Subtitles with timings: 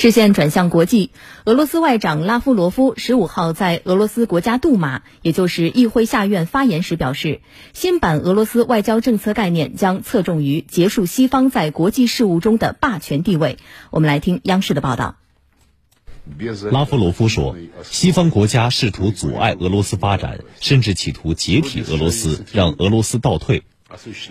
[0.00, 1.10] 视线转向国际，
[1.44, 7.42] 俄罗斯外长拉夫罗夫十五号在俄罗斯国家杜马，也就是议会下院发言时表示，
[7.74, 13.58] 新版俄罗斯外交政策概念将侧重于结束西方在国际事务中的霸权地位。
[13.90, 15.16] 我们来听央视的报道。
[16.70, 23.64] 拉夫罗夫说，西方国家试图阻碍俄罗斯发展，甚至企图解体俄罗斯，让俄罗斯倒退。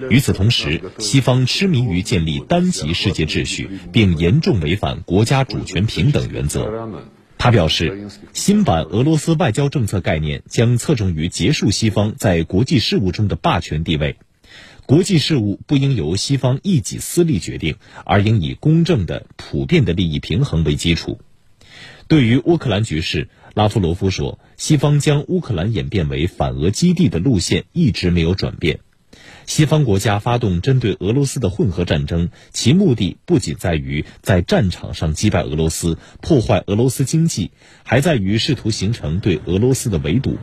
[0.09, 6.89] 与此同时，西方痴迷于建立单极世界秩序，并严重违反国家主权平等原则。
[7.37, 14.17] 他表示，新版俄罗斯外交政策概念将侧重于结束西方在国际事务中的霸权地位。
[14.85, 21.19] 国际事务不应由西方一己私利决定，而应以公正的、普遍的利益平衡为基础。
[22.07, 28.79] 对于乌克兰局势，拉夫罗夫说，西方将乌克兰演变为反俄基地的路线一直没有转变。
[29.49, 37.49] 西方国家发动针对俄罗斯的混合战争，其目的不仅在于在战场上击败俄罗斯、破坏俄罗斯经济，
[37.83, 40.37] 还在于试图形成对俄罗斯的围堵。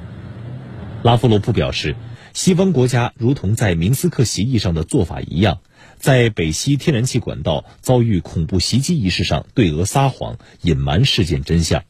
[1.05, 1.95] 拉夫罗夫表示，
[2.35, 5.61] 西方国家如同在明斯克协议上的做法一样，
[6.01, 11.85] 在北溪天然气管道遭遇恐怖袭击一事上对俄撒谎，隐瞒事件真相。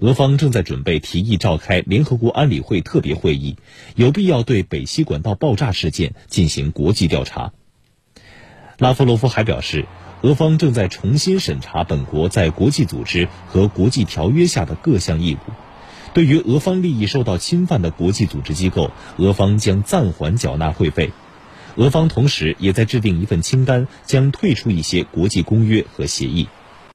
[0.00, 3.56] 俄方正在准备提议召开联合国安理会特别会议，
[3.94, 7.52] 有必要对北溪管道爆炸事件进行国际调查。
[8.78, 9.86] 拉夫罗夫还表示，
[10.20, 15.52] 俄方正在重新审查本国在国际组织和国际条约下的各项义务。
[16.12, 21.12] 对于俄方利益受到侵犯的国际组织机构，俄方将暂缓缴纳会费。
[21.76, 26.48] 俄方同时也在制定一份清单，将退出一些国际公约和协议。